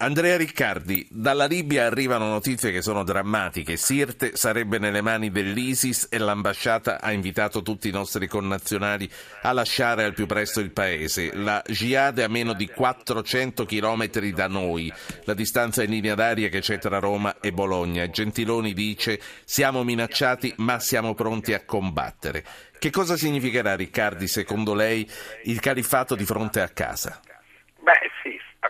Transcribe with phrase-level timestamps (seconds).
[0.00, 3.76] Andrea Riccardi, dalla Libia arrivano notizie che sono drammatiche.
[3.76, 9.10] Sirte sarebbe nelle mani dell'ISIS e l'ambasciata ha invitato tutti i nostri connazionali
[9.42, 11.34] a lasciare al più presto il paese.
[11.34, 14.92] La Jihad è a meno di 400 chilometri da noi,
[15.24, 18.08] la distanza in linea d'aria che c'è tra Roma e Bologna.
[18.08, 22.44] Gentiloni dice siamo minacciati ma siamo pronti a combattere.
[22.78, 25.10] Che cosa significherà, Riccardi, secondo lei,
[25.46, 27.20] il califfato di fronte a casa?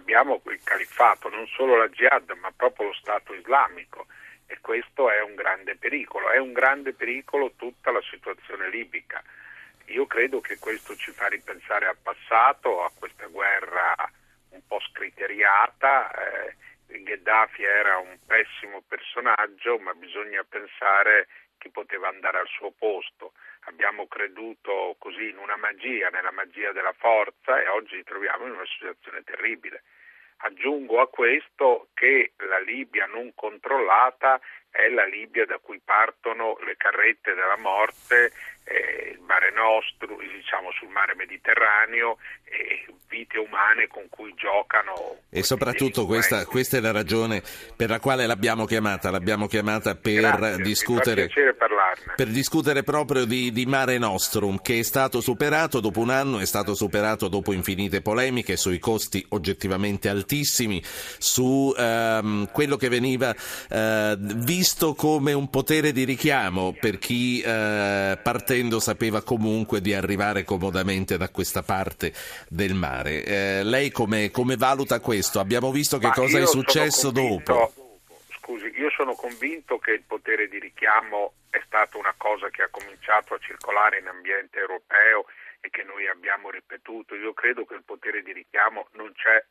[0.09, 4.07] Abbiamo il califfato, non solo la jihad, ma proprio lo Stato islamico
[4.47, 6.31] e questo è un grande pericolo.
[6.31, 9.23] È un grande pericolo tutta la situazione libica.
[9.89, 13.95] Io credo che questo ci fa ripensare al passato, a questa guerra
[14.51, 16.11] un po' scriteriata.
[16.11, 23.33] Eh, Gheddafi era un pessimo personaggio, ma bisogna pensare chi poteva andare al suo posto.
[23.65, 28.53] Abbiamo creduto così in una magia, nella magia della forza e oggi ci troviamo in
[28.53, 29.83] una situazione terribile.
[30.41, 36.77] Aggiungo a questo che la Libia non controllata è la Libia da cui partono le
[36.77, 38.33] carrette della morte,
[38.69, 45.17] eh, il mare nostro, diciamo sul mare Mediterraneo, e vite umane con cui giocano.
[45.31, 47.43] E soprattutto questa, questa, è la ragione
[47.75, 51.29] per la quale l'abbiamo chiamata, l'abbiamo chiamata per, Grazie, discutere,
[52.17, 56.47] per discutere proprio di, di, Mare Nostrum, che è stato superato dopo un anno, è
[56.47, 63.35] stato superato dopo infinite polemiche sui costi oggettivamente altissimi, su ehm, quello che veniva
[63.71, 68.19] eh, visto come un potere di richiamo per chi eh,
[68.59, 72.13] partendo sapeva comunque di arrivare comodamente da questa parte
[72.49, 73.25] del mare.
[73.25, 75.39] Eh, lei come, come, valuta questo?
[75.39, 77.73] Abbiamo visto che Ma cosa è successo convinto, dopo.
[78.41, 82.69] Scusi, io sono convinto che il potere di richiamo è stata una cosa che ha
[82.69, 85.27] cominciato a circolare in ambiente europeo
[85.61, 87.15] e che noi abbiamo ripetuto.
[87.15, 89.45] Io credo che il potere di richiamo non c'è,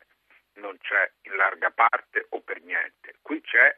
[0.60, 3.16] non c'è in larga parte o per niente.
[3.22, 3.74] Qui c'è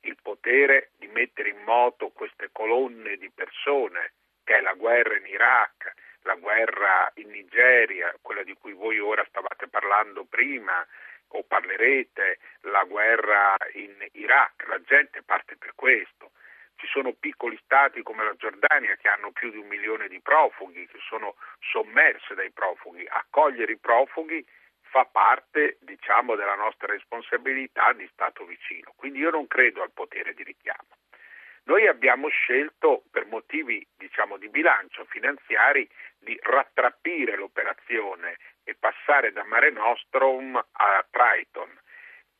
[0.00, 4.12] il potere di mettere in moto queste colonne di persone,
[4.44, 9.24] che è la guerra in Iraq, la guerra in Nigeria, quella di cui voi ora
[9.28, 10.86] stavate parlando prima
[11.28, 16.30] o parlerete, la guerra in Iraq, la gente parte per questo.
[16.76, 20.86] Ci sono piccoli stati come la Giordania che hanno più di un milione di profughi,
[20.86, 23.06] che sono sommerse dai profughi.
[23.08, 24.44] Accogliere i profughi
[24.80, 28.92] fa parte, diciamo, della nostra responsabilità di Stato vicino.
[28.96, 30.93] Quindi io non credo al potere di richiamo.
[31.66, 35.88] Noi abbiamo scelto per motivi diciamo, di bilancio finanziari
[36.18, 41.80] di rattrappire l'operazione e passare da Mare Nostrum a Triton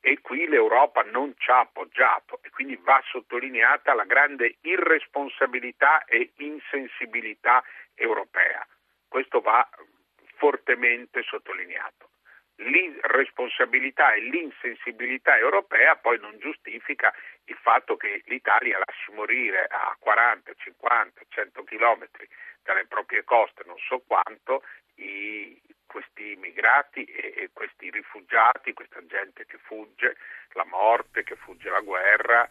[0.00, 6.32] e qui l'Europa non ci ha appoggiato e quindi va sottolineata la grande irresponsabilità e
[6.36, 7.64] insensibilità
[7.94, 8.66] europea.
[9.08, 9.66] Questo va
[10.36, 12.10] fortemente sottolineato
[12.56, 17.12] l'irresponsabilità e l'insensibilità europea poi non giustifica
[17.46, 22.28] il fatto che l'Italia lasci morire a 40, 50, 100 chilometri
[22.62, 24.62] dalle proprie coste non so quanto
[24.96, 30.16] i, questi immigrati e, e, questi rifugiati, questa gente che fugge
[30.52, 32.48] la morte, che fugge la guerra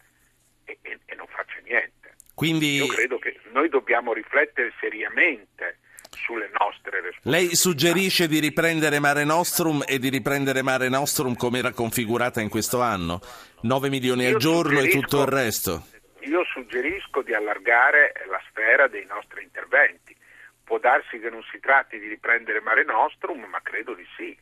[0.64, 2.16] e, e, e non faccia niente.
[2.34, 2.76] Quindi...
[2.76, 5.78] Io credo che noi dobbiamo riflettere seriamente
[6.16, 7.30] sulle nostre responsabilità.
[7.30, 12.48] Lei suggerisce di riprendere Mare Nostrum e di riprendere Mare Nostrum come era configurata in
[12.48, 13.20] questo anno?
[13.62, 15.86] 9 milioni al giorno e tutto il resto?
[16.20, 20.16] Io suggerisco di allargare la sfera dei nostri interventi.
[20.64, 24.36] Può darsi che non si tratti di riprendere Mare Nostrum, ma credo di sì.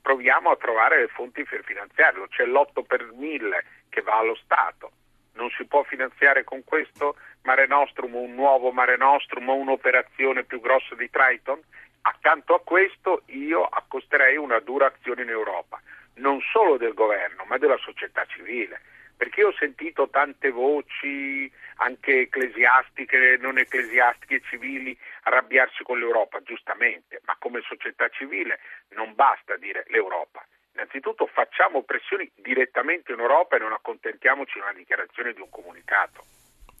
[0.00, 2.28] Proviamo a trovare le fonti per finanziarlo.
[2.28, 4.92] C'è l'8 per 1000 che va allo Stato
[5.38, 10.60] non si può finanziare con questo Mare Nostrum, un nuovo Mare Nostrum o un'operazione più
[10.60, 11.60] grossa di Triton?
[12.02, 15.80] Accanto a questo io accosterei una dura azione in Europa,
[16.14, 18.80] non solo del governo ma della società civile,
[19.16, 27.36] perché ho sentito tante voci anche ecclesiastiche, non ecclesiastiche civili arrabbiarsi con l'Europa, giustamente, ma
[27.38, 28.58] come società civile
[28.90, 30.44] non basta dire l'Europa,
[30.78, 36.22] Innanzitutto facciamo pressioni direttamente in Europa e non accontentiamoci di una dichiarazione di un comunicato.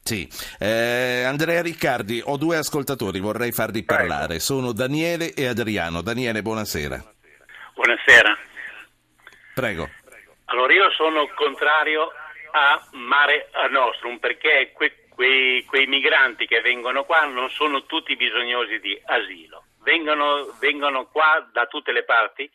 [0.04, 0.28] Sì,
[0.60, 4.06] eh, Andrea Riccardi, ho due ascoltatori, vorrei farli Prego.
[4.06, 4.38] parlare.
[4.38, 6.00] Sono Daniele e Adriano.
[6.00, 7.02] Daniele, buonasera.
[7.74, 8.38] Buonasera.
[9.54, 9.88] Prego.
[10.44, 12.12] Allora, io sono contrario
[12.52, 18.78] a Mare Nostrum perché que- quei, quei migranti che vengono qua non sono tutti bisognosi
[18.78, 19.64] di asilo.
[19.82, 22.48] Vengono, vengono qua da tutte le parti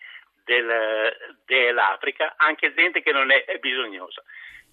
[0.43, 4.23] del, dell'Africa, anche gente che non è, bisognosa.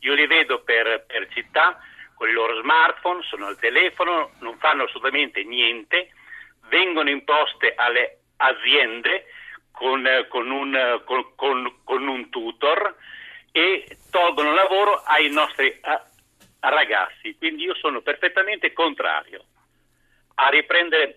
[0.01, 1.79] Io li vedo per, per, città
[2.15, 6.11] con i loro smartphone, sono al telefono, non fanno assolutamente niente,
[6.69, 9.27] vengono imposte alle aziende
[9.73, 12.97] con, con, un, con, con un, tutor
[13.53, 16.05] e, tolgono lavoro ai nostri a,
[16.61, 17.37] a ragazzi.
[17.37, 19.45] Quindi io sono perfettamente contrario
[20.35, 21.17] a riprendere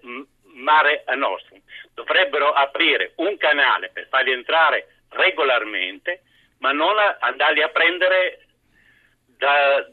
[0.53, 1.61] Mare Nostrum.
[1.93, 6.23] Dovrebbero aprire un canale per farli entrare regolarmente,
[6.59, 8.45] ma non andarli a prendere
[9.37, 9.85] da,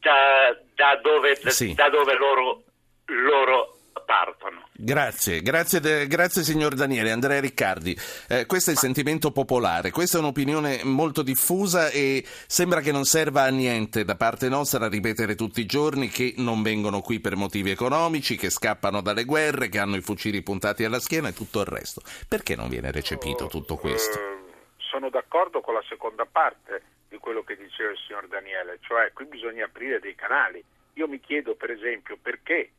[0.00, 1.74] da, da dove, sì.
[1.74, 2.62] da dove loro,
[3.06, 3.79] loro
[4.10, 4.66] partono.
[4.72, 7.12] Grazie, grazie, grazie, signor Daniele.
[7.12, 7.96] Andrea Riccardi,
[8.28, 13.04] eh, questo è il sentimento popolare, questa è un'opinione molto diffusa e sembra che non
[13.04, 17.36] serva a niente da parte nostra ripetere tutti i giorni che non vengono qui per
[17.36, 21.60] motivi economici, che scappano dalle guerre, che hanno i fucili puntati alla schiena e tutto
[21.60, 22.02] il resto.
[22.26, 24.18] Perché non viene recepito tutto questo?
[24.18, 24.38] Eh,
[24.78, 29.26] sono d'accordo con la seconda parte di quello che diceva il signor Daniele, cioè qui
[29.26, 30.64] bisogna aprire dei canali.
[30.94, 32.72] Io mi chiedo per esempio perché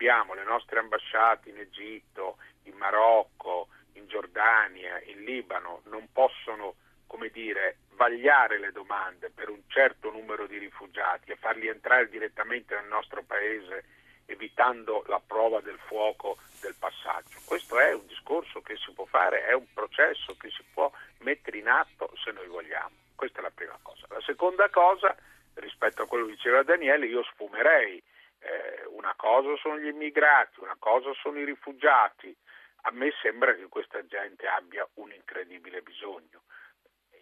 [0.00, 6.76] abbiamo le nostre ambasciate in Egitto, in Marocco, in Giordania, in Libano, non possono
[7.06, 12.74] come dire, vagliare le domande per un certo numero di rifugiati e farli entrare direttamente
[12.74, 13.84] nel nostro paese
[14.24, 17.38] evitando la prova del fuoco del passaggio.
[17.44, 21.58] Questo è un discorso che si può fare, è un processo che si può mettere
[21.58, 22.94] in atto se noi vogliamo.
[23.14, 24.06] Questa è la prima cosa.
[24.08, 25.14] La seconda cosa,
[25.54, 28.02] rispetto a quello che diceva Daniele, io sfumerei
[28.40, 32.34] eh, una cosa sono gli immigrati, una cosa sono i rifugiati.
[32.82, 36.42] A me sembra che questa gente abbia un incredibile bisogno.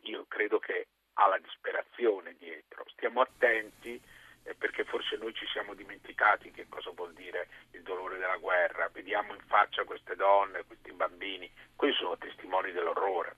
[0.02, 2.84] Io credo che ha la disperazione dietro.
[2.92, 4.00] Stiamo attenti
[4.44, 8.88] eh, perché forse noi ci siamo dimenticati che cosa vuol dire il dolore della guerra.
[8.92, 11.50] Vediamo in faccia queste donne, questi bambini.
[11.74, 13.36] Questi sono testimoni dell'orrore.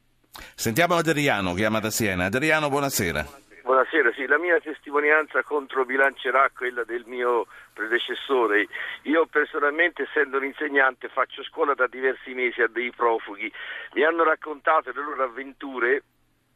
[0.54, 2.26] Sentiamo Adriano, chiama da Siena.
[2.26, 3.22] Adriano, buonasera.
[3.22, 3.49] Buonasera,
[3.88, 8.66] sì, la mia testimonianza controbilancerà quella del mio predecessore.
[9.02, 13.52] Io personalmente, essendo un insegnante, faccio scuola da diversi mesi a dei profughi.
[13.94, 16.02] Mi hanno raccontato le loro avventure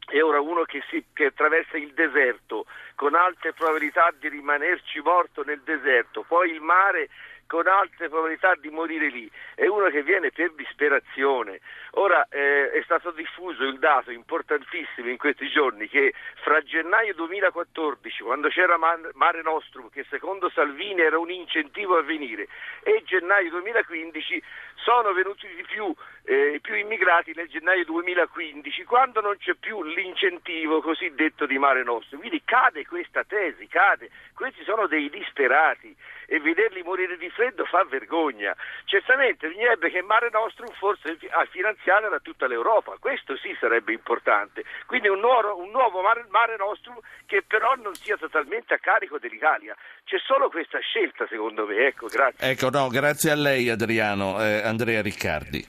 [0.07, 5.43] e ora uno che, si, che, attraversa il deserto con alte probabilità di rimanerci morto
[5.43, 7.09] nel deserto, poi il mare
[7.47, 11.59] con alte probabilità di morire lì, è uno che viene per disperazione.
[11.91, 16.13] Ora eh, è stato diffuso il dato importantissimo in questi giorni che
[16.43, 22.47] fra gennaio 2014, quando c'era Mare Nostrum, che secondo Salvini era un incentivo a venire,
[22.83, 24.43] e gennaio 2015
[24.75, 25.93] sono venuti di più,
[26.23, 32.19] eh, più immigrati nel gennaio 2015, quando non c'è più l'incentivo cosiddetto di Mare Nostrum.
[32.19, 34.09] Quindi cade questa tesi, cade.
[34.33, 35.95] Questi sono dei disperati
[36.27, 38.55] e vederli morire di freddo fa vergogna.
[38.85, 44.63] Certamente bisognerebbe che Mare Nostrum fosse a finanziare da tutta l'Europa, questo sì sarebbe importante.
[44.85, 49.19] Quindi un nuovo, un nuovo mare, mare, Nostrum che però non sia totalmente a carico
[49.19, 49.75] dell'Italia.
[50.05, 51.87] C'è solo questa scelta secondo me.
[51.87, 52.49] Ecco, grazie.
[52.49, 55.67] Ecco, no, grazie a lei Adriano, eh, Andrea Riccardi.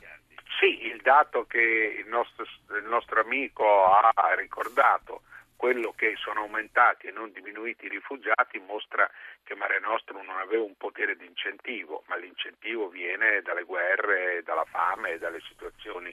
[0.58, 5.22] Sì, il dato che il nostro, il nostro amico ha ricordato
[5.56, 9.10] quello che sono aumentati e non diminuiti i rifugiati mostra
[9.42, 14.64] che Mare Nostrum non aveva un potere di incentivo, ma l'incentivo viene dalle guerre, dalla
[14.64, 16.10] fame e dalle situazioni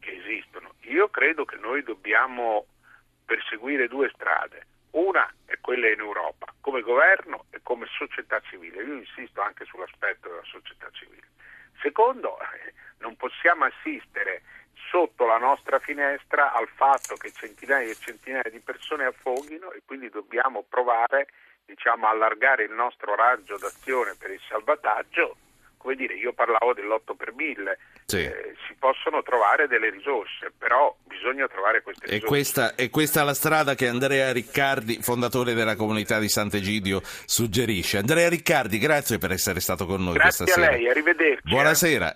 [0.00, 0.74] che esistono.
[0.82, 2.66] Io credo che noi dobbiamo
[3.24, 4.66] perseguire due strade.
[4.90, 8.82] Una è quella in Europa, come governo e come società civile.
[8.82, 11.28] Io insisto anche sull'aspetto della società civile.
[11.80, 12.36] Secondo,
[12.98, 14.42] non possiamo assistere
[14.90, 20.08] sotto la nostra finestra al fatto che centinaia e centinaia di persone affoghino e quindi
[20.08, 21.28] dobbiamo provare
[21.64, 25.36] diciamo, allargare il nostro raggio d'azione per il salvataggio.
[25.76, 28.20] Come dire, io parlavo dell'8 per 1000, sì.
[28.24, 32.24] eh, si possono trovare delle risorse, però bisogna trovare queste risorse.
[32.24, 37.98] E questa, è questa la strada che Andrea Riccardi, fondatore della comunità di Sant'Egidio, suggerisce.
[37.98, 40.72] Andrea Riccardi, grazie per essere stato con noi grazie questa sera.
[40.72, 41.48] Grazie a lei, arrivederci.
[41.50, 42.12] Buonasera.